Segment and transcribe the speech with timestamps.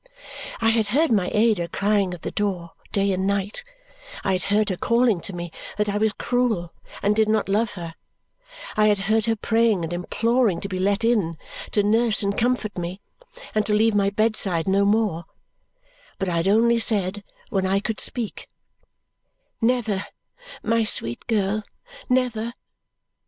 [0.61, 3.63] I had heard my Ada crying at the door, day and night;
[4.23, 7.73] I had heard her calling to me that I was cruel and did not love
[7.73, 7.93] her;
[8.75, 11.37] I had heard her praying and imploring to be let in
[11.73, 12.99] to nurse and comfort me
[13.53, 15.25] and to leave my bedside no more;
[16.17, 18.49] but I had only said, when I could speak,
[19.61, 20.05] "Never,
[20.63, 21.61] my sweet girl,
[22.09, 22.55] never!"